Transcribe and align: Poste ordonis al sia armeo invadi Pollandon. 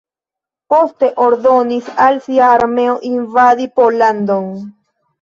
Poste 0.73 1.09
ordonis 1.25 1.91
al 2.07 2.19
sia 2.31 2.49
armeo 2.57 2.99
invadi 3.13 3.73
Pollandon. 3.79 4.53